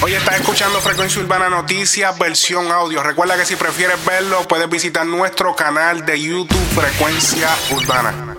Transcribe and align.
Hoy 0.00 0.14
estás 0.14 0.36
escuchando 0.36 0.78
Frecuencia 0.80 1.20
Urbana 1.20 1.48
Noticias, 1.48 2.16
versión 2.16 2.70
audio. 2.70 3.02
Recuerda 3.02 3.36
que 3.36 3.44
si 3.44 3.56
prefieres 3.56 3.96
verlo, 4.06 4.46
puedes 4.48 4.70
visitar 4.70 5.04
nuestro 5.04 5.56
canal 5.56 6.06
de 6.06 6.22
YouTube 6.22 6.56
Frecuencia 6.72 7.48
Urbana. 7.74 8.36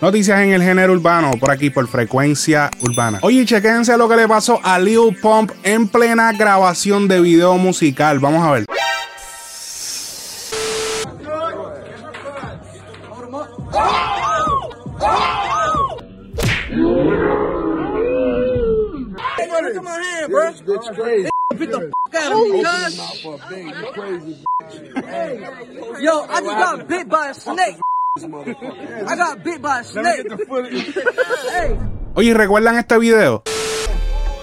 Noticias 0.00 0.40
en 0.40 0.52
el 0.52 0.62
género 0.62 0.94
urbano, 0.94 1.32
por 1.38 1.50
aquí 1.50 1.68
por 1.68 1.86
Frecuencia 1.86 2.70
Urbana. 2.80 3.18
Oye, 3.20 3.44
chequense 3.44 3.96
lo 3.98 4.08
que 4.08 4.16
le 4.16 4.26
pasó 4.26 4.58
a 4.64 4.78
Lil 4.78 5.14
Pump 5.20 5.50
en 5.62 5.86
plena 5.86 6.32
grabación 6.32 7.06
de 7.06 7.20
video 7.20 7.58
musical. 7.58 8.18
Vamos 8.18 8.42
a 8.42 8.50
ver. 8.52 8.64
Crazy. 20.90 21.28
Yo, 26.00 26.26
I 26.28 26.40
just 26.40 26.56
got 26.58 26.88
bit 26.88 27.08
by 27.08 27.28
a 27.28 27.34
snake. 27.34 27.76
I 28.18 29.16
got 29.16 29.44
bit 29.44 29.62
by 29.62 29.80
a 29.80 29.84
snake. 29.84 30.26
hey. 31.50 31.78
Oye, 32.14 32.34
¿recuerdan 32.34 32.76
este 32.78 32.98
video? 32.98 33.42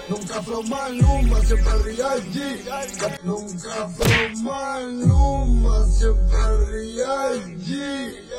Nunca 0.10 0.42
flow 0.42 0.64
Maluma, 0.64 1.40
siempre 1.42 1.74
real 1.84 2.22
G. 2.34 3.24
Nunca 3.24 3.88
flow 3.96 4.44
Maluma, 4.44 5.86
siempre 5.86 6.40
real 6.72 7.58
G. 7.60 8.30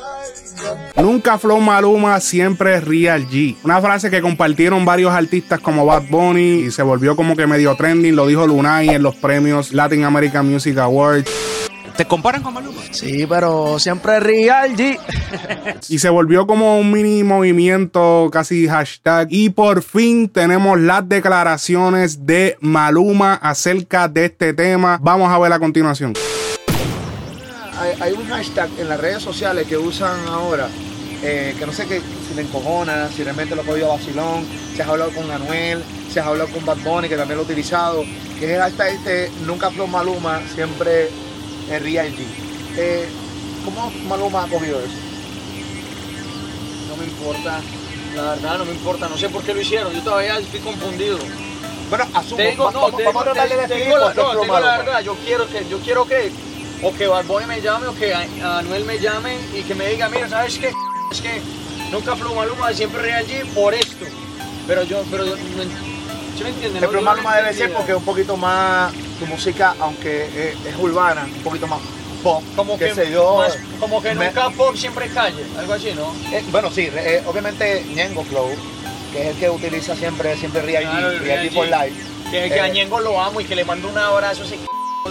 Nunca 0.97 1.37
Flow 1.37 1.59
Maluma, 1.59 2.19
siempre 2.19 2.79
Real 2.79 3.27
G. 3.27 3.55
Una 3.63 3.81
frase 3.81 4.09
que 4.09 4.21
compartieron 4.21 4.85
varios 4.85 5.11
artistas 5.11 5.59
como 5.59 5.85
Bad 5.85 6.03
Bunny 6.09 6.65
y 6.65 6.71
se 6.71 6.83
volvió 6.83 7.15
como 7.15 7.35
que 7.35 7.47
medio 7.47 7.75
trending. 7.75 8.15
Lo 8.15 8.27
dijo 8.27 8.45
Lunay 8.45 8.89
en 8.89 9.03
los 9.03 9.15
premios 9.15 9.73
Latin 9.73 10.03
American 10.03 10.49
Music 10.51 10.77
Awards. 10.77 11.31
¿Te 11.95 12.05
comparan 12.05 12.41
con 12.41 12.53
Maluma? 12.53 12.81
Sí, 12.91 13.25
pero 13.27 13.79
siempre 13.79 14.19
real 14.19 14.75
G. 14.75 14.99
Y 15.89 15.99
se 15.99 16.09
volvió 16.09 16.47
como 16.47 16.79
un 16.79 16.91
mini 16.91 17.23
movimiento, 17.23 18.29
casi 18.31 18.67
hashtag. 18.67 19.27
Y 19.29 19.49
por 19.49 19.83
fin 19.83 20.29
tenemos 20.29 20.79
las 20.79 21.07
declaraciones 21.07 22.25
de 22.25 22.57
Maluma 22.61 23.35
acerca 23.35 24.07
de 24.07 24.25
este 24.25 24.53
tema. 24.53 24.99
Vamos 25.01 25.31
a 25.31 25.37
ver 25.39 25.53
a 25.53 25.59
continuación. 25.59 26.13
hay, 27.77 27.95
hay 27.99 28.13
un 28.13 28.27
hashtag 28.27 28.69
en 28.79 28.89
las 28.89 28.99
redes 28.99 29.21
sociales 29.23 29.67
que 29.67 29.77
usan 29.77 30.27
ahora, 30.27 30.69
eh, 31.23 31.55
que 31.57 31.65
no 31.65 31.73
sé 31.73 31.85
qué, 31.87 32.01
si 32.27 32.35
le 32.35 32.43
encojona, 32.43 33.09
si 33.09 33.23
realmente 33.23 33.55
lo 33.55 33.61
ha 33.61 33.65
cogido 33.65 33.91
a 33.91 33.97
vacilón, 33.97 34.45
si 34.75 34.81
has 34.81 34.87
hablado 34.87 35.11
con 35.11 35.29
Anuel, 35.29 35.83
si 36.11 36.19
has 36.19 36.27
hablado 36.27 36.49
con 36.49 36.65
Bad 36.65 36.77
Bunny, 36.77 37.09
que 37.09 37.17
también 37.17 37.37
lo 37.37 37.43
ha 37.43 37.45
utilizado, 37.45 38.03
que 38.39 38.45
es 38.45 38.51
el 38.51 38.59
hashtag 38.59 38.93
este, 38.93 39.31
nunca 39.45 39.71
Flow 39.71 39.87
Maluma, 39.87 40.41
siempre 40.53 41.09
es 41.71 41.81
Real 41.83 42.07
G. 42.15 42.19
Eh, 42.77 43.09
¿Cómo 43.65 43.91
Maluma 44.07 44.43
ha 44.43 44.47
cogido 44.47 44.79
eso? 44.79 44.93
No 46.89 46.95
me 46.97 47.05
importa, 47.05 47.59
la 48.15 48.21
verdad 48.31 48.57
no 48.57 48.65
me 48.65 48.71
importa, 48.71 49.07
no 49.07 49.17
sé 49.17 49.29
por 49.29 49.43
qué 49.43 49.53
lo 49.53 49.61
hicieron, 49.61 49.93
yo 49.93 50.01
todavía 50.01 50.37
estoy 50.39 50.59
confundido. 50.61 51.17
Bueno, 51.89 52.07
asumo, 52.13 52.37
Te 52.37 52.51
digo, 52.51 52.63
va- 52.65 52.71
no, 52.71 52.81
vamos, 52.81 52.97
te, 52.97 53.03
vamos 53.03 53.27
a 53.27 53.33
te- 53.33 53.75
digo 53.83 53.97
la, 53.97 54.13
no, 54.13 54.41
digo 54.41 54.59
la 54.59 54.77
verdad, 54.77 55.01
yo 55.01 55.15
quiero 55.25 55.47
que, 55.49 55.67
yo 55.69 55.79
quiero 55.79 56.05
que, 56.05 56.31
o 56.81 56.93
que 56.93 57.07
Bad 57.07 57.25
Bunny 57.25 57.45
me 57.45 57.61
llame, 57.61 57.87
o 57.87 57.95
que 57.95 58.13
Anuel 58.13 58.85
me 58.85 58.97
llame 58.99 59.37
y 59.53 59.61
que 59.61 59.75
me 59.75 59.87
diga, 59.89 60.09
mira, 60.09 60.27
¿sabes 60.29 60.57
qué? 60.57 60.71
Es 61.11 61.21
que 61.21 61.41
nunca 61.91 62.15
Flow 62.15 62.33
Maluma, 62.33 62.73
siempre 62.73 63.01
Real 63.01 63.25
G 63.27 63.45
por 63.53 63.73
esto. 63.73 64.05
Pero 64.67 64.83
yo, 64.83 65.03
pero 65.11 65.25
yo, 65.25 65.35
no 65.35 65.61
en- 65.63 65.69
¿sí 66.37 66.43
me 66.43 66.49
entienden? 66.49 66.83
El 66.83 66.91
No, 66.91 67.01
Maluma 67.01 67.35
debe 67.37 67.53
ser 67.53 67.73
porque 67.73 67.91
es 67.91 67.97
un 67.97 68.05
poquito 68.05 68.37
más, 68.37 68.93
tu 69.21 69.27
música, 69.27 69.75
aunque 69.79 70.23
es, 70.25 70.65
es 70.65 70.75
urbana, 70.79 71.23
un 71.25 71.43
poquito 71.43 71.67
más 71.67 71.79
pop, 72.23 72.41
como 72.55 72.75
que, 72.77 72.93
sé 72.95 73.11
yo. 73.11 73.37
más- 73.37 73.55
como 73.79 74.01
que 74.01 74.15
me- 74.15 74.25
nunca 74.25 74.49
pop 74.49 74.75
siempre 74.75 75.07
calle, 75.09 75.43
algo 75.59 75.73
así, 75.73 75.93
¿no? 75.95 76.11
Eh, 76.35 76.43
bueno, 76.51 76.71
sí, 76.71 76.89
eh, 76.91 77.21
obviamente 77.27 77.85
Ñengo 77.93 78.23
Flow, 78.23 78.49
que 79.13 79.21
es 79.21 79.27
el 79.27 79.35
que 79.37 79.49
utiliza 79.51 79.95
siempre, 79.95 80.35
siempre 80.37 80.61
Real 80.63 80.83
Claro, 80.83 81.19
Real 81.19 81.49
G 81.49 81.53
for. 81.53 81.67
Life. 81.67 81.95
Que, 82.31 82.49
que 82.49 82.55
Eh, 82.55 82.61
a 82.61 82.67
Ñengo 82.67 82.99
lo 82.99 83.21
amo 83.21 83.41
y 83.41 83.45
que 83.45 83.55
le 83.55 83.63
mando 83.63 83.89
un 83.89 83.97
abrazo 83.97 84.43
ese 84.43 84.57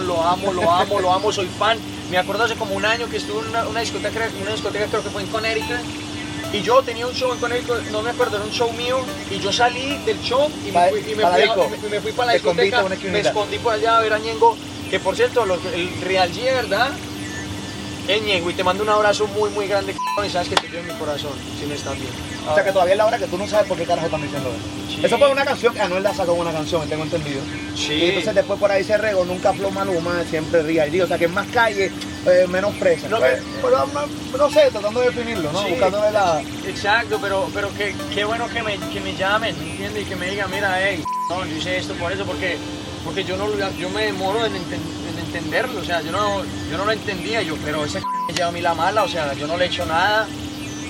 lo 0.05 0.21
amo, 0.21 0.51
lo 0.53 0.69
amo, 0.71 0.99
lo 0.99 1.13
amo, 1.13 1.31
soy 1.31 1.47
fan. 1.47 1.77
Me 2.09 2.17
acuerdo 2.17 2.43
hace 2.43 2.55
como 2.55 2.75
un 2.75 2.83
año 2.85 3.07
que 3.09 3.17
estuve 3.17 3.41
en 3.41 3.47
una, 3.49 3.67
una 3.67 3.79
discoteca, 3.81 4.27
una 4.41 4.51
discoteca 4.51 4.85
creo 4.87 5.03
que 5.03 5.09
fue 5.09 5.21
en 5.21 5.27
Connecticut. 5.29 5.77
Y 6.53 6.61
yo 6.61 6.81
tenía 6.83 7.07
un 7.07 7.13
show 7.13 7.31
en 7.31 7.39
Connecticut, 7.39 7.81
no 7.91 8.01
me 8.01 8.09
acuerdo, 8.09 8.35
era 8.37 8.45
un 8.45 8.51
show 8.51 8.71
mío. 8.73 8.99
Y 9.29 9.39
yo 9.39 9.51
salí 9.53 9.97
del 10.05 10.19
show 10.21 10.49
y 10.67 10.71
me 10.71 10.89
fui, 10.89 10.99
y 10.99 11.15
me 11.15 11.23
fui, 11.25 11.41
a- 11.43 11.55
me- 11.89 12.01
fui 12.01 12.11
para 12.11 12.27
la 12.27 12.33
discoteca. 12.33 12.83
Me 13.11 13.19
escondí 13.19 13.57
por 13.59 13.73
allá 13.73 13.97
a 13.97 14.01
ver 14.01 14.13
a 14.13 14.19
Ñengo. 14.19 14.57
Que 14.89 14.99
por 14.99 15.15
cierto, 15.15 15.43
el 15.43 16.01
Real 16.01 16.29
G, 16.31 16.43
¿verdad? 16.43 16.89
Es 18.07 18.21
Ñengo 18.21 18.49
y 18.49 18.53
te 18.53 18.63
mando 18.63 18.83
un 18.83 18.89
abrazo 18.89 19.27
muy, 19.27 19.49
muy 19.51 19.67
grande. 19.67 19.95
Y 20.25 20.29
sabes 20.29 20.49
que 20.49 20.55
te 20.55 20.67
llevo 20.67 20.79
en 20.81 20.87
mi 20.87 20.93
corazón, 20.99 21.31
si 21.57 21.65
me 21.65 21.75
estás 21.75 21.95
bien. 21.95 22.11
O 22.49 22.53
sea 22.53 22.65
que 22.65 22.71
todavía 22.73 22.95
es 22.95 22.97
la 22.97 23.05
hora 23.05 23.17
que 23.17 23.27
tú 23.27 23.37
no 23.37 23.47
sabes 23.47 23.67
por 23.67 23.77
qué 23.77 23.85
carajo 23.85 24.07
están 24.07 24.21
diciendo 24.21 24.49
eso. 24.49 24.95
Sí. 24.99 25.05
Eso 25.05 25.17
fue 25.17 25.29
una 25.29 25.45
canción 25.45 25.73
que 25.73 25.79
Anuel 25.79 26.03
la 26.03 26.13
sacó 26.13 26.33
una 26.33 26.51
canción, 26.51 26.87
tengo 26.89 27.03
entendido. 27.03 27.39
Sí. 27.77 27.93
Y 27.93 28.05
entonces 28.07 28.35
después 28.35 28.59
por 28.59 28.69
ahí 28.71 28.83
se 28.83 28.97
regó, 28.97 29.23
nunca 29.23 29.53
Flow 29.53 29.71
Maluma, 29.71 30.21
siempre 30.29 30.61
Real 30.63 30.91
G. 30.91 31.01
O 31.03 31.07
sea 31.07 31.17
que 31.17 31.25
es 31.25 31.31
más 31.31 31.47
calle, 31.47 31.91
eh, 32.25 32.45
menos 32.47 32.73
presa. 32.75 33.07
No, 33.09 33.17
Pues, 33.17 33.41
pero, 33.61 33.85
no, 33.87 34.37
no 34.37 34.49
sé, 34.49 34.69
tratando 34.71 34.99
de 35.01 35.07
definirlo, 35.11 35.51
¿no? 35.51 35.63
Sí. 35.63 35.71
Buscando 35.71 36.01
de 36.01 36.11
la... 36.11 36.41
Exacto, 36.67 37.19
pero, 37.21 37.49
pero 37.53 37.69
qué, 37.77 37.95
qué 38.13 38.23
bueno 38.25 38.47
que 38.49 38.61
me, 38.63 38.77
que 38.77 38.99
me 39.01 39.15
llamen, 39.15 39.57
¿me 39.59 39.71
entiendes? 39.71 40.03
Y 40.03 40.05
que 40.05 40.15
me 40.15 40.29
digan, 40.29 40.49
mira, 40.51 40.77
hey, 40.79 41.03
no, 41.29 41.45
yo 41.45 41.55
hice 41.55 41.77
esto 41.77 41.93
por 41.95 42.11
eso, 42.11 42.25
porque, 42.25 42.57
porque 43.03 43.23
yo, 43.23 43.37
no, 43.37 43.47
yo 43.77 43.89
me 43.89 44.05
demoro 44.05 44.45
en, 44.45 44.53
enten- 44.53 45.09
en 45.11 45.19
entenderlo, 45.25 45.79
o 45.81 45.83
sea, 45.83 46.01
yo 46.01 46.11
no, 46.11 46.43
yo 46.69 46.77
no 46.77 46.85
lo 46.85 46.91
entendía, 46.91 47.41
yo, 47.41 47.55
pero 47.63 47.85
ese 47.85 48.01
me 48.27 48.33
lleva 48.33 48.49
a 48.49 48.51
mí 48.51 48.61
la 48.61 48.73
mala, 48.73 49.03
o 49.03 49.07
sea, 49.07 49.33
yo 49.33 49.47
no 49.47 49.57
le 49.57 49.65
he 49.65 49.67
hecho 49.67 49.85
nada. 49.85 50.27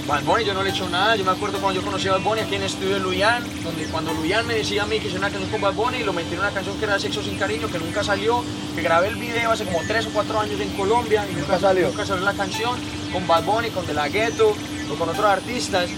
Bad 0.08 0.24
Bunny, 0.24 0.44
yo 0.44 0.54
no 0.54 0.64
le 0.64 0.70
he 0.70 0.74
hecho 0.74 0.90
nada. 0.90 1.16
Yo 1.16 1.24
me 1.24 1.32
acuerdo 1.32 1.60
cuando 1.60 1.80
yo 1.80 1.86
conocí 1.86 2.08
a 2.08 2.14
Bad 2.14 2.22
Bunny 2.22 2.42
aquí 2.42 2.56
en 2.56 2.62
el 2.62 2.68
estudio 2.68 2.96
de 2.96 3.00
Luyan, 3.00 3.44
donde 3.64 3.86
cuando 3.86 4.14
Luyan 4.14 4.46
me 4.48 4.56
decía 4.56 4.84
a 4.84 4.86
mí 4.86 5.00
que 5.00 5.08
hice 5.08 5.18
una 5.18 5.30
canción 5.30 5.50
con 5.52 5.62
Bad 5.62 5.74
Bunny 5.74 5.98
y 6.00 6.04
lo 6.04 6.14
metí 6.14 6.34
en 6.34 6.40
una 6.40 6.52
canción 6.52 6.78
que 6.78 6.86
era 6.86 7.00
Sexo 7.00 7.24
sin 7.24 7.38
cariño, 7.38 7.68
que 7.70 7.80
nunca 7.80 8.04
salió, 8.04 8.44
que 8.76 8.82
grabé 8.82 9.10
el 9.10 9.16
video 9.16 9.52
hace 9.52 9.66
como 9.66 9.80
3 9.88 10.08
o 10.08 10.10
4 10.10 10.40
años 10.40 10.60
en 10.60 10.70
Colombia 10.70 11.26
y 11.32 11.36
nunca, 11.36 11.60
salió. 11.60 11.88
Nunca 11.88 12.06
salió 12.06 12.26
la 12.26 12.34
canción 12.34 12.80
con 13.14 13.28
Bad 13.28 13.44
Bunny, 13.44 13.70
con 13.70 13.86
De 13.86 13.94
La 13.94 14.10
Ghetto 14.10 14.56
o 14.92 14.96
con 14.96 15.10
otros 15.10 15.26
artistas. 15.26 15.90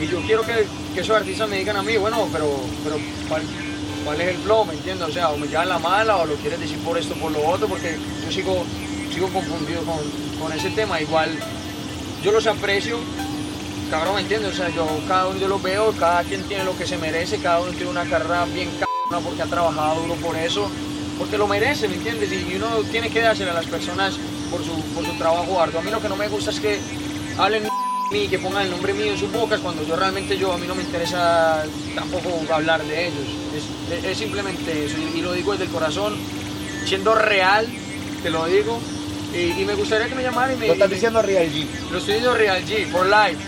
Y 0.00 0.06
yo 0.06 0.20
quiero 0.22 0.42
que, 0.42 0.66
que 0.94 1.00
esos 1.00 1.16
artistas 1.16 1.48
me 1.48 1.58
digan 1.58 1.76
a 1.76 1.82
mí, 1.82 1.96
bueno, 1.96 2.28
pero, 2.32 2.48
pero 2.82 2.96
¿cuál, 3.28 3.42
cuál 4.04 4.20
es 4.20 4.28
el 4.28 4.36
flow? 4.38 4.64
¿Me 4.64 4.72
entiendes? 4.72 5.08
O 5.08 5.12
sea, 5.12 5.30
o 5.30 5.36
me 5.36 5.46
llevan 5.46 5.68
la 5.68 5.78
mala 5.78 6.16
o 6.16 6.24
lo 6.26 6.34
quieres 6.36 6.58
decir 6.58 6.78
por 6.78 6.96
esto 6.96 7.14
por 7.14 7.30
lo 7.30 7.46
otro, 7.46 7.68
porque 7.68 7.98
yo 8.24 8.32
sigo, 8.32 8.64
sigo 9.12 9.28
confundido 9.28 9.82
con, 9.82 9.98
con 10.40 10.52
ese 10.56 10.70
tema. 10.70 11.00
Igual 11.00 11.38
yo 12.22 12.32
los 12.32 12.46
aprecio, 12.46 12.98
cabrón, 13.90 14.14
¿me 14.16 14.20
entiendes? 14.22 14.52
O 14.52 14.56
sea, 14.56 14.68
yo 14.70 14.86
cada 15.08 15.28
uno 15.28 15.38
yo 15.38 15.48
los 15.48 15.62
veo, 15.62 15.92
cada 15.98 16.22
quien 16.22 16.42
tiene 16.44 16.64
lo 16.64 16.76
que 16.76 16.86
se 16.86 16.96
merece, 16.98 17.38
cada 17.38 17.60
uno 17.60 17.72
tiene 17.72 17.88
una 17.90 18.04
carrera 18.04 18.44
bien 18.46 18.68
cabrona 18.78 19.24
porque 19.26 19.42
ha 19.42 19.46
trabajado 19.46 20.02
duro 20.02 20.14
por 20.16 20.36
eso, 20.36 20.70
porque 21.18 21.36
lo 21.38 21.46
merece, 21.46 21.88
¿me 21.88 21.94
entiendes? 21.96 22.30
Y 22.32 22.54
uno 22.56 22.68
tiene 22.90 23.10
que 23.10 23.20
dárselo 23.20 23.50
a 23.50 23.54
las 23.54 23.66
personas 23.66 24.14
por 24.50 24.64
su, 24.64 24.80
por 24.94 25.04
su 25.04 25.12
trabajo 25.18 25.60
arduo. 25.60 25.80
A 25.80 25.82
mí 25.82 25.90
lo 25.90 26.00
que 26.00 26.08
no 26.08 26.16
me 26.16 26.28
gusta 26.28 26.50
es 26.50 26.60
que 26.60 26.78
hablen 27.38 27.64
de 27.64 27.70
mí, 28.12 28.28
que 28.28 28.38
pongan 28.38 28.62
el 28.64 28.70
nombre 28.70 28.92
mío 28.92 29.12
en 29.12 29.18
sus 29.18 29.30
bocas 29.32 29.60
cuando 29.60 29.84
yo 29.84 29.96
realmente 29.96 30.36
yo, 30.38 30.52
a 30.52 30.58
mí 30.58 30.66
no 30.66 30.74
me 30.74 30.82
interesa 30.82 31.64
tampoco 31.94 32.40
hablar 32.52 32.82
de 32.84 33.08
ellos. 33.08 33.26
Es, 33.56 33.64
es- 33.98 34.04
es 34.04 34.18
simplemente 34.18 34.84
eso, 34.86 34.96
y, 34.98 35.18
y 35.18 35.22
lo 35.22 35.32
digo 35.32 35.52
desde 35.52 35.64
el 35.64 35.70
corazón, 35.70 36.16
siendo 36.86 37.14
real, 37.14 37.66
te 38.22 38.30
lo 38.30 38.46
digo. 38.46 38.80
Y, 39.34 39.60
y 39.62 39.64
me 39.64 39.74
gustaría 39.76 40.08
que 40.08 40.14
me 40.16 40.22
llamaran 40.24 40.56
y 40.56 40.58
me, 40.58 40.66
Lo 40.68 40.72
estás 40.72 40.90
diciendo 40.90 41.22
Real 41.22 41.46
G. 41.52 41.64
lo 41.92 41.98
estoy 41.98 42.14
diciendo 42.14 42.34
Real 42.34 42.64
G, 42.66 42.86
for 42.90 43.06
life. 43.06 43.38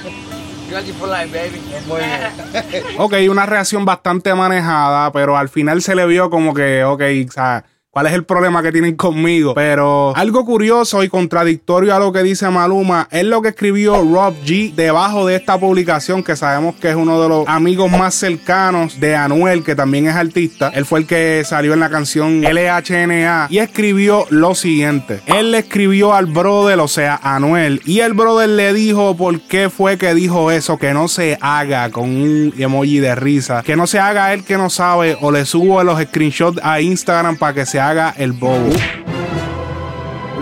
For 0.72 1.06
life, 1.08 1.30
baby. 1.30 1.60
Muy 1.86 2.00
bien. 2.00 2.82
Ok, 2.98 3.14
una 3.30 3.44
reacción 3.44 3.84
bastante 3.84 4.34
manejada, 4.34 5.12
pero 5.12 5.36
al 5.36 5.48
final 5.50 5.82
se 5.82 5.94
le 5.94 6.06
vio 6.06 6.30
como 6.30 6.54
que, 6.54 6.82
ok, 6.82 7.02
o 7.28 7.32
sea, 7.32 7.64
¿cuál 7.92 8.06
es 8.06 8.14
el 8.14 8.24
problema 8.24 8.62
que 8.62 8.72
tienen 8.72 8.96
conmigo? 8.96 9.52
Pero 9.54 10.16
algo 10.16 10.46
curioso 10.46 11.04
y 11.04 11.10
contradictorio 11.10 11.94
a 11.94 11.98
lo 11.98 12.10
que 12.10 12.22
dice 12.22 12.48
Maluma 12.48 13.06
es 13.10 13.24
lo 13.24 13.42
que 13.42 13.50
escribió 13.50 13.96
Rob 13.96 14.34
G 14.46 14.74
debajo 14.74 15.26
de 15.26 15.36
esta 15.36 15.60
publicación, 15.60 16.24
que 16.24 16.34
sabemos 16.34 16.76
que 16.76 16.88
es 16.88 16.96
uno 16.96 17.20
de 17.20 17.28
los 17.28 17.46
amigos 17.46 17.90
más 17.90 18.14
cercanos 18.14 18.98
de 18.98 19.14
Anuel, 19.14 19.62
que 19.62 19.74
también 19.74 20.06
es 20.06 20.16
artista. 20.16 20.72
Él 20.74 20.86
fue 20.86 21.00
el 21.00 21.06
que 21.06 21.42
salió 21.44 21.74
en 21.74 21.80
la 21.80 21.90
canción 21.90 22.40
LHNA 22.40 23.48
y 23.50 23.58
escribió 23.58 24.26
lo 24.30 24.54
siguiente. 24.54 25.20
Él 25.26 25.50
le 25.50 25.58
escribió 25.58 26.14
al 26.14 26.24
brother, 26.24 26.80
o 26.80 26.88
sea, 26.88 27.20
Anuel, 27.22 27.82
y 27.84 28.00
el 28.00 28.14
brother 28.14 28.48
le 28.48 28.72
dijo 28.72 29.14
por 29.18 29.38
qué 29.42 29.68
fue 29.68 29.98
que 29.98 30.14
dijo 30.14 30.50
eso, 30.50 30.78
que 30.78 30.94
no 30.94 31.08
se 31.08 31.36
haga 31.42 31.90
con 31.90 32.04
un 32.04 32.54
emoji 32.56 33.00
de 33.00 33.14
risa, 33.14 33.62
que 33.62 33.76
no 33.76 33.86
se 33.86 33.98
haga 33.98 34.32
él 34.32 34.44
que 34.44 34.56
no 34.56 34.70
sabe, 34.70 35.18
o 35.20 35.30
le 35.30 35.44
subo 35.44 35.84
los 35.84 36.00
screenshots 36.00 36.58
a 36.62 36.80
Instagram 36.80 37.36
para 37.36 37.52
que 37.52 37.66
se 37.66 37.81
haga 37.82 38.14
el 38.16 38.32
bobo. 38.32 38.70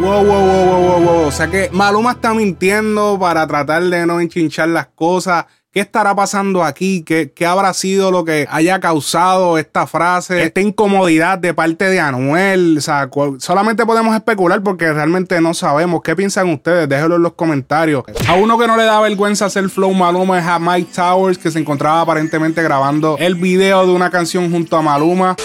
Wow, 0.01 0.25
wow, 0.25 0.47
wow, 0.47 0.65
wow, 0.65 0.81
wow, 0.81 1.01
wow. 1.01 1.27
O 1.27 1.33
sea 1.33 1.49
que 1.49 1.69
Maluma 1.73 2.13
está 2.13 2.33
mintiendo 2.33 3.19
para 3.21 3.47
tratar 3.47 3.83
de 3.83 4.07
no 4.07 4.21
enchinchar 4.21 4.69
las 4.69 4.87
cosas. 4.87 5.47
¿Qué 5.73 5.79
estará 5.79 6.17
pasando 6.17 6.65
aquí? 6.65 7.05
¿Qué, 7.05 7.33
¿Qué, 7.33 7.47
habrá 7.47 7.73
sido 7.75 8.11
lo 8.11 8.25
que 8.25 8.49
haya 8.51 8.81
causado 8.81 9.57
esta 9.57 9.87
frase, 9.87 10.43
esta 10.43 10.61
incomodidad 10.61 11.39
de 11.39 11.55
parte 11.55 11.85
de 11.85 12.01
Anuel? 12.01 12.79
O 12.79 12.81
sea, 12.81 13.09
solamente 13.39 13.87
podemos 13.87 14.17
especular 14.17 14.63
porque 14.65 14.93
realmente 14.93 15.41
no 15.41 15.55
sabemos. 15.55 16.01
¿Qué 16.03 16.17
piensan 16.17 16.49
ustedes? 16.49 16.89
Déjenlo 16.89 17.17
en 17.17 17.23
los 17.23 17.35
comentarios. 17.35 18.03
A 18.27 18.35
uno 18.35 18.59
que 18.59 18.67
no 18.67 18.77
le 18.77 18.83
da 18.83 19.01
vergüenza 19.01 19.47
hacer 19.47 19.69
flow 19.69 19.93
Maluma 19.95 20.41
es 20.41 20.47
a 20.47 20.59
Mike 20.59 20.91
Towers, 20.93 21.39
que 21.39 21.53
se 21.53 21.61
encontraba 21.61 22.01
aparentemente 22.01 22.65
grabando 22.65 23.17
el 23.21 23.37
video 23.37 23.87
de 23.87 23.93
una 23.93 24.11
canción 24.11 24.51
junto 24.51 24.77
a 24.77 24.83
Maluma. 24.83 25.37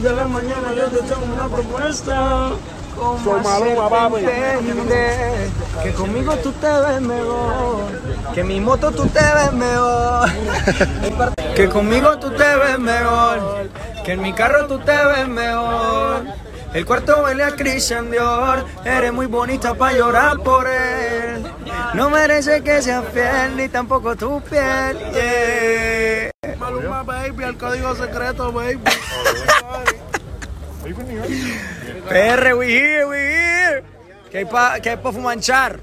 Desde 0.00 0.14
la 0.14 0.28
mañana 0.28 0.72
yo 0.76 0.84
te 0.90 0.98
tengo 0.98 1.24
una 1.34 1.48
propuesta. 1.48 2.50
Soy 3.24 3.42
Maluma, 3.42 3.88
papi. 3.88 4.24
Que 5.82 5.92
conmigo 5.92 6.36
tú 6.36 6.52
te 6.52 6.68
ves 6.68 7.00
mejor. 7.00 7.80
Que 8.32 8.44
mi 8.44 8.60
moto 8.60 8.92
tú 8.92 9.06
te 9.08 9.18
ves 9.18 9.52
mejor. 9.52 10.30
que 11.56 11.68
conmigo 11.68 12.16
tú 12.18 12.30
te 12.30 12.56
ves 12.56 12.78
mejor. 12.78 13.68
Que 14.04 14.12
en 14.12 14.22
mi 14.22 14.32
carro 14.32 14.68
tú 14.68 14.78
te 14.78 14.92
ves 14.92 15.26
mejor. 15.26 16.22
El 16.74 16.86
cuarto 16.86 17.20
huele 17.24 17.42
a 17.42 17.50
Christian 17.50 18.08
Dior. 18.12 18.64
Eres 18.84 19.12
muy 19.12 19.26
bonita 19.26 19.74
para 19.74 19.96
llorar 19.96 20.38
por 20.38 20.68
él. 20.68 21.44
No 21.94 22.08
merece 22.08 22.62
que 22.62 22.82
seas 22.82 23.04
fiel, 23.12 23.56
ni 23.56 23.68
tampoco 23.68 24.14
tu 24.14 24.40
piel. 24.42 24.96
Yeah. 25.12 25.97
Maluma, 26.68 27.02
baby, 27.02 27.44
el 27.44 27.56
código 27.56 27.94
secreto, 27.94 28.52
baby. 28.52 28.82
PR, 32.08 32.54
we 32.54 32.66
here, 32.66 33.06
we 33.06 33.16
here. 33.16 33.82
Que 34.30 34.38
hay 34.38 34.44
pa, 34.44 34.78
que 34.78 34.90
hay 34.90 34.96
pa 34.98 35.10
fumanchar. 35.10 35.80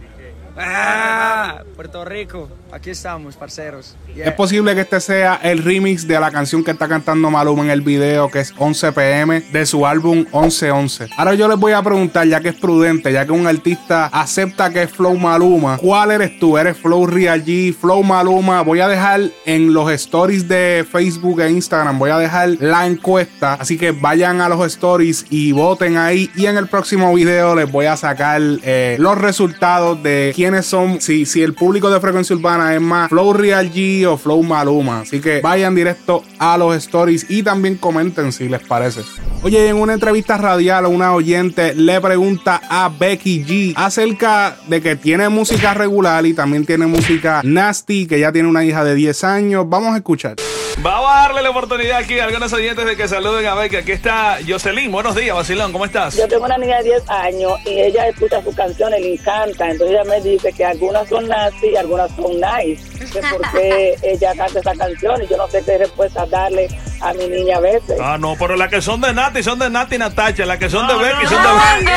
Ah, 0.56 1.64
Puerto 1.76 2.06
Rico, 2.06 2.50
aquí 2.71 2.89
estamos, 2.89 3.35
parceros. 3.35 3.95
Es 4.15 4.33
posible 4.33 4.75
que 4.75 4.81
este 4.81 5.00
sea 5.00 5.39
el 5.44 5.63
remix 5.63 6.07
de 6.07 6.19
la 6.19 6.31
canción 6.31 6.63
que 6.63 6.71
está 6.71 6.88
cantando 6.88 7.29
Maluma 7.29 7.63
en 7.63 7.69
el 7.69 7.81
video, 7.81 8.29
que 8.29 8.39
es 8.39 8.53
11 8.57 8.91
pm, 8.91 9.41
de 9.51 9.65
su 9.65 9.85
álbum 9.85 10.25
1111. 10.33 11.09
Ahora 11.17 11.33
yo 11.35 11.47
les 11.47 11.57
voy 11.57 11.73
a 11.73 11.81
preguntar, 11.81 12.27
ya 12.27 12.39
que 12.41 12.50
es 12.50 12.56
prudente, 12.56 13.12
ya 13.12 13.25
que 13.25 13.31
un 13.31 13.47
artista 13.47 14.07
acepta 14.07 14.69
que 14.69 14.83
es 14.83 14.91
Flow 14.91 15.17
Maluma, 15.17 15.77
¿cuál 15.77 16.12
eres 16.12 16.39
tú? 16.39 16.57
¿Eres 16.57 16.77
Flow 16.77 17.06
Real 17.06 17.44
G, 17.44 17.73
Flow 17.73 18.03
Maluma? 18.03 18.62
Voy 18.62 18.79
a 18.79 18.88
dejar 18.88 19.21
en 19.45 19.73
los 19.73 19.91
stories 19.91 20.47
de 20.47 20.85
Facebook 20.89 21.41
e 21.41 21.50
Instagram, 21.50 21.97
voy 22.00 22.12
a 22.12 22.17
dejar 22.17 22.50
la 22.59 22.85
encuesta, 22.85 23.53
así 23.56 23.77
que 23.77 23.91
vayan 23.91 24.41
a 24.41 24.50
los 24.50 24.65
stories 24.67 25.25
y 25.29 25.51
voten 25.51 25.97
ahí. 25.97 26.29
Y 26.35 26.45
en 26.45 26.57
el 26.57 26.67
próximo 26.67 27.13
video 27.13 27.56
les 27.56 27.71
voy 27.71 27.85
a 27.85 27.97
sacar 27.97 28.41
eh, 28.63 28.97
los 29.00 29.17
resultados 29.17 30.01
de 30.03 30.33
quiénes 30.35 30.65
son, 30.65 31.01
si, 31.01 31.25
si 31.25 31.41
el 31.41 31.53
público 31.53 31.89
de 31.89 32.00
Frecuencia 32.00 32.35
Urbana 32.35 32.64
es 32.73 32.81
más 32.81 33.09
Flow 33.09 33.33
Real 33.33 33.71
G 33.71 34.17
Flow 34.17 34.41
Maluma. 34.44 35.01
Así 35.01 35.19
que 35.19 35.41
vayan 35.41 35.75
directo 35.75 36.23
a 36.39 36.57
los 36.57 36.75
stories 36.75 37.25
y 37.29 37.44
también 37.44 37.75
comenten 37.75 38.31
si 38.31 38.50
les 38.50 38.62
parece. 38.62 39.01
Oye, 39.44 39.69
en 39.69 39.75
una 39.75 39.94
entrevista 39.94 40.38
radial, 40.38 40.85
una 40.88 41.13
oyente 41.13 41.75
le 41.75 42.01
pregunta 42.01 42.62
a 42.69 42.89
Becky 42.89 43.45
G 43.45 43.73
acerca 43.75 44.57
de 44.67 44.81
que 44.81 44.95
tiene 44.95 45.29
música 45.29 45.73
regular 45.73 46.25
y 46.25 46.33
también 46.33 46.65
tiene 46.65 46.88
música 46.88 47.41
nasty, 47.44 48.07
que 48.07 48.19
ya 48.19 48.31
tiene 48.31 48.50
una 48.50 48.65
hija 48.65 48.83
de 48.83 48.95
10 48.95 49.23
años. 49.23 49.65
Vamos 49.69 49.94
a 49.94 49.97
escuchar. 49.97 50.35
Vamos 50.77 51.10
a 51.10 51.16
darle 51.22 51.42
la 51.42 51.50
oportunidad 51.51 52.00
aquí 52.00 52.19
a 52.19 52.25
algunos 52.25 52.51
oyentes 52.51 52.86
de 52.86 52.98
que 52.98 53.07
saluden 53.07 53.45
a 53.48 53.56
Becky. 53.56 53.77
Aquí 53.77 53.94
está 53.94 54.39
Jocelyn. 54.45 54.92
Buenos 54.92 55.16
días, 55.16 55.33
Basilón. 55.33 55.72
¿Cómo 55.72 55.86
estás? 55.86 56.18
Yo 56.18 56.27
tengo 56.27 56.45
una 56.45 56.57
niña 56.57 56.77
de 56.80 56.83
10 56.83 57.10
años 57.10 57.54
y 57.66 57.80
ella 57.80 58.07
escucha 58.10 58.44
sus 58.44 58.54
canciones, 58.56 59.00
le 59.00 59.13
encanta. 59.13 59.72
Entonces 59.72 59.98
ella 59.98 60.04
me 60.04 60.22
dice 60.22 60.51
que 60.51 60.66
algunas 60.66 61.07
son 61.07 61.27
nasty 61.30 61.68
y 61.69 61.77
algunas 61.77 62.12
son 62.16 62.31
nice. 62.33 62.83
Que 63.10 63.22
porque 63.31 63.95
ella 64.04 64.33
canta 64.36 64.60
esa 64.60 64.75
canción 64.75 65.24
y 65.24 65.27
yo 65.27 65.38
no 65.38 65.48
sé 65.48 65.63
qué 65.63 65.77
respuesta 65.77 66.25
darle 66.25 66.68
a 67.01 67.13
mi 67.13 67.27
niña 67.27 67.57
a 67.57 67.62
veces. 67.62 67.98
Ah, 68.01 68.18
no, 68.19 68.36
pero 68.38 68.57
las 68.57 68.69
que 68.69 68.81
son 68.81 69.00
de 69.00 69.13
Nati 69.13 69.44
son 69.44 69.57
de 69.60 69.69
Nati 69.69 69.95
y 69.95 69.98
Natacha. 69.98 70.45
Las 70.45 70.57
que 70.57 70.69
son 70.69 70.88
de 70.88 70.95
Becky 70.95 71.25
son 71.25 71.42
de 71.42 71.50
Becky. 71.50 71.92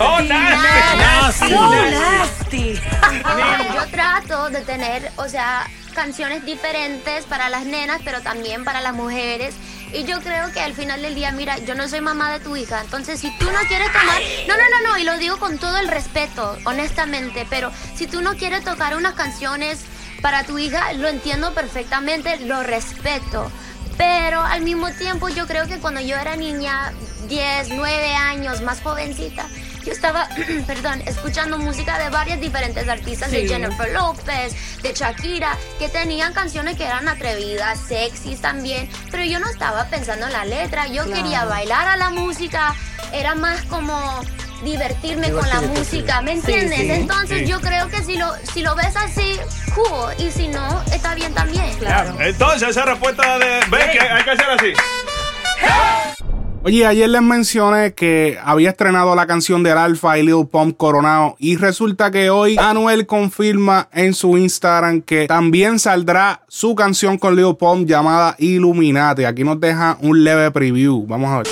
Oh, 0.00 0.20
nasty. 0.22 1.50
nasty. 1.50 2.80
Yo 3.74 3.86
trato 3.90 4.48
de 4.48 4.60
tener, 4.62 5.10
o 5.16 5.28
sea 5.28 5.66
canciones 5.90 6.44
diferentes 6.44 7.24
para 7.24 7.48
las 7.48 7.64
nenas, 7.64 8.00
pero 8.04 8.20
también 8.20 8.64
para 8.64 8.80
las 8.80 8.94
mujeres. 8.94 9.54
Y 9.92 10.04
yo 10.04 10.20
creo 10.20 10.52
que 10.52 10.60
al 10.60 10.74
final 10.74 11.02
del 11.02 11.14
día, 11.14 11.32
mira, 11.32 11.58
yo 11.58 11.74
no 11.74 11.88
soy 11.88 12.00
mamá 12.00 12.32
de 12.32 12.40
tu 12.40 12.56
hija, 12.56 12.80
entonces 12.80 13.18
si 13.18 13.36
tú 13.38 13.46
no 13.46 13.58
quieres 13.66 13.92
tomar, 13.92 14.20
no, 14.46 14.56
no, 14.56 14.62
no, 14.62 14.88
no, 14.88 14.98
y 14.98 15.04
lo 15.04 15.18
digo 15.18 15.38
con 15.38 15.58
todo 15.58 15.78
el 15.78 15.88
respeto, 15.88 16.56
honestamente, 16.64 17.46
pero 17.50 17.72
si 17.96 18.06
tú 18.06 18.22
no 18.22 18.36
quieres 18.36 18.64
tocar 18.64 18.96
unas 18.96 19.14
canciones 19.14 19.80
para 20.22 20.44
tu 20.44 20.58
hija, 20.58 20.92
lo 20.92 21.08
entiendo 21.08 21.54
perfectamente, 21.54 22.38
lo 22.40 22.62
respeto. 22.62 23.50
Pero 23.96 24.40
al 24.40 24.62
mismo 24.62 24.90
tiempo 24.92 25.28
yo 25.28 25.46
creo 25.46 25.66
que 25.66 25.78
cuando 25.78 26.00
yo 26.00 26.16
era 26.16 26.36
niña, 26.36 26.92
10, 27.28 27.70
9 27.70 28.14
años, 28.14 28.62
más 28.62 28.80
jovencita, 28.80 29.46
yo 29.84 29.92
estaba, 29.92 30.28
perdón, 30.66 31.02
escuchando 31.06 31.58
música 31.58 31.98
de 31.98 32.10
varias 32.10 32.40
diferentes 32.40 32.88
artistas, 32.88 33.30
de 33.30 33.46
Jennifer 33.46 33.92
López, 33.92 34.54
de 34.82 34.92
Shakira, 34.92 35.56
que 35.78 35.88
tenían 35.88 36.32
canciones 36.32 36.76
que 36.76 36.84
eran 36.84 37.08
atrevidas, 37.08 37.78
sexys 37.78 38.40
también, 38.40 38.88
pero 39.10 39.24
yo 39.24 39.38
no 39.40 39.48
estaba 39.48 39.84
pensando 39.86 40.26
en 40.26 40.32
la 40.32 40.44
letra, 40.44 40.86
yo 40.86 41.04
quería 41.06 41.44
bailar 41.44 41.88
a 41.88 41.96
la 41.96 42.10
música, 42.10 42.74
era 43.12 43.34
más 43.34 43.62
como 43.64 44.20
divertirme 44.62 45.30
con 45.32 45.48
la 45.48 45.60
música, 45.62 46.20
¿me 46.20 46.32
entiendes? 46.32 46.80
Entonces 46.80 47.48
yo 47.48 47.60
creo 47.60 47.88
que 47.88 48.02
si 48.02 48.16
lo, 48.16 48.32
si 48.52 48.62
lo 48.62 48.74
ves 48.74 48.94
así, 48.96 49.40
cool, 49.74 50.12
y 50.18 50.30
si 50.30 50.48
no, 50.48 50.82
está 50.92 51.14
bien 51.14 51.32
también. 51.32 51.74
Claro. 51.78 52.16
Entonces 52.20 52.68
esa 52.68 52.84
respuesta 52.84 53.38
de 53.38 53.60
Becky 53.70 53.98
hay 53.98 54.24
que 54.24 54.30
hacer 54.30 54.50
así. 54.50 54.72
Oye, 56.62 56.84
ayer 56.84 57.08
les 57.08 57.22
mencioné 57.22 57.94
que 57.94 58.38
había 58.44 58.68
estrenado 58.68 59.14
la 59.14 59.26
canción 59.26 59.62
del 59.62 59.78
Alfa 59.78 60.18
y 60.18 60.22
Lil 60.22 60.46
Pump 60.46 60.76
Coronado 60.76 61.34
y 61.38 61.56
resulta 61.56 62.10
que 62.10 62.28
hoy 62.28 62.58
Anuel 62.58 63.06
confirma 63.06 63.88
en 63.94 64.12
su 64.12 64.36
Instagram 64.36 65.00
que 65.00 65.26
también 65.26 65.78
saldrá 65.78 66.42
su 66.48 66.74
canción 66.74 67.16
con 67.16 67.34
Lil 67.34 67.56
Pump 67.56 67.88
llamada 67.88 68.36
Illuminati. 68.38 69.24
Aquí 69.24 69.42
nos 69.42 69.58
deja 69.58 69.96
un 70.02 70.22
leve 70.22 70.50
preview. 70.50 71.06
Vamos 71.06 71.30
a 71.30 71.38
ver. 71.38 71.46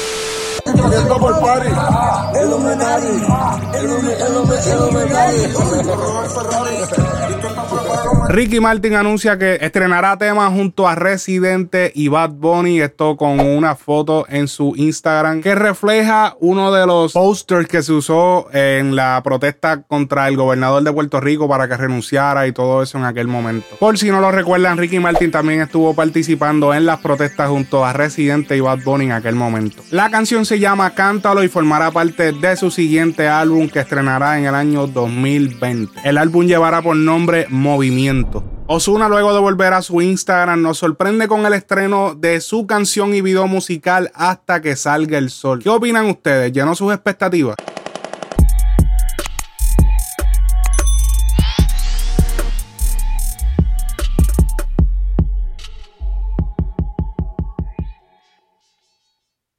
Ricky 8.30 8.60
Martin 8.60 8.94
anuncia 8.94 9.38
que 9.38 9.56
estrenará 9.62 10.18
temas 10.18 10.52
junto 10.52 10.86
a 10.86 10.94
Residente 10.94 11.90
y 11.94 12.08
Bad 12.08 12.32
Bunny. 12.32 12.78
Esto 12.78 13.16
con 13.16 13.40
una 13.40 13.74
foto 13.74 14.26
en 14.28 14.48
su 14.48 14.74
Instagram 14.76 15.40
que 15.40 15.54
refleja 15.54 16.36
uno 16.38 16.70
de 16.70 16.86
los 16.86 17.14
posters 17.14 17.66
que 17.66 17.82
se 17.82 17.92
usó 17.92 18.48
en 18.52 18.94
la 18.94 19.22
protesta 19.24 19.82
contra 19.82 20.28
el 20.28 20.36
gobernador 20.36 20.82
de 20.82 20.92
Puerto 20.92 21.20
Rico 21.20 21.48
para 21.48 21.68
que 21.68 21.78
renunciara 21.78 22.46
y 22.46 22.52
todo 22.52 22.82
eso 22.82 22.98
en 22.98 23.04
aquel 23.04 23.28
momento. 23.28 23.66
Por 23.80 23.96
si 23.96 24.10
no 24.10 24.20
lo 24.20 24.30
recuerdan, 24.30 24.76
Ricky 24.76 24.98
Martin 24.98 25.30
también 25.30 25.62
estuvo 25.62 25.94
participando 25.94 26.74
en 26.74 26.84
las 26.84 26.98
protestas 27.00 27.48
junto 27.48 27.86
a 27.86 27.94
Residente 27.94 28.58
y 28.58 28.60
Bad 28.60 28.80
Bunny 28.84 29.06
en 29.06 29.12
aquel 29.12 29.36
momento. 29.36 29.82
La 29.90 30.10
canción 30.10 30.44
se 30.44 30.58
llama 30.58 30.90
Cántalo 30.90 31.42
y 31.42 31.48
formará 31.48 31.90
parte 31.92 32.32
de 32.32 32.56
su 32.56 32.70
siguiente 32.70 33.26
álbum 33.26 33.70
que 33.70 33.80
estrenará 33.80 34.38
en 34.38 34.44
el 34.44 34.54
año 34.54 34.86
2020. 34.86 36.00
El 36.04 36.18
álbum 36.18 36.46
llevará 36.46 36.82
por 36.82 36.94
nombre 36.94 37.46
Movimiento. 37.48 38.17
Osuna, 38.66 39.08
luego 39.08 39.32
de 39.32 39.40
volver 39.40 39.72
a 39.72 39.82
su 39.82 40.00
Instagram, 40.00 40.62
nos 40.62 40.78
sorprende 40.78 41.28
con 41.28 41.46
el 41.46 41.54
estreno 41.54 42.14
de 42.14 42.40
su 42.40 42.66
canción 42.66 43.14
y 43.14 43.20
video 43.20 43.46
musical 43.46 44.10
Hasta 44.14 44.60
que 44.60 44.76
salga 44.76 45.18
el 45.18 45.30
sol. 45.30 45.62
¿Qué 45.62 45.70
opinan 45.70 46.06
ustedes? 46.06 46.52
¿Llenó 46.52 46.74
sus 46.74 46.92
expectativas? 46.92 47.56